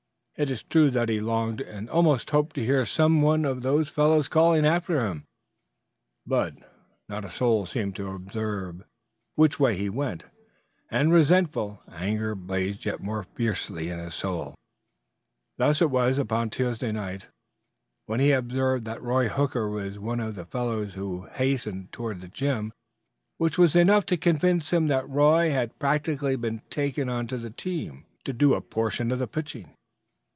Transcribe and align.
It 0.37 0.49
is 0.49 0.63
true 0.63 0.89
that 0.89 1.07
he 1.09 1.19
longed 1.19 1.61
and 1.61 1.87
almost 1.87 2.31
hoped 2.31 2.55
to 2.55 2.65
hear 2.65 2.83
some 2.83 3.21
one 3.21 3.45
of 3.45 3.61
those 3.61 3.89
fellows 3.89 4.27
calling 4.27 4.65
after 4.65 5.05
him, 5.05 5.25
but 6.25 6.55
not 7.07 7.23
a 7.25 7.29
soul 7.29 7.67
seemed 7.67 7.95
to 7.97 8.09
observe 8.11 8.83
which 9.35 9.59
way 9.59 9.77
he 9.77 9.87
went, 9.87 10.23
and 10.89 11.13
resentful 11.13 11.83
anger 11.91 12.33
blazed 12.33 12.85
yet 12.85 13.01
more 13.01 13.21
fiercely 13.35 13.89
in 13.89 13.99
his 13.99 14.15
soul. 14.15 14.55
Thus 15.57 15.79
it 15.79 15.91
was 15.91 16.17
upon 16.17 16.49
Tuesday 16.49 16.91
night, 16.91 17.27
when 18.07 18.19
he 18.19 18.31
observed 18.31 18.83
that 18.85 19.03
Roy 19.03 19.27
Hooker 19.27 19.69
was 19.69 19.99
one 19.99 20.19
of 20.19 20.33
the 20.33 20.45
fellows 20.45 20.95
who 20.95 21.27
hastened 21.33 21.91
toward 21.91 22.19
the 22.19 22.27
gym, 22.27 22.73
which 23.37 23.59
was 23.59 23.75
enough 23.75 24.07
to 24.07 24.17
convince 24.17 24.73
him 24.73 24.87
that 24.87 25.07
Roy 25.07 25.51
had 25.51 25.77
practically 25.77 26.35
been 26.35 26.63
taken 26.71 27.09
onto 27.09 27.37
the 27.37 27.51
team 27.51 28.05
to 28.23 28.33
do 28.33 28.55
a 28.55 28.61
portion 28.61 29.11
of 29.11 29.19
the 29.19 29.27
pitching. 29.27 29.75